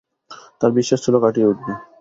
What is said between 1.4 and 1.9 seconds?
উঠবে।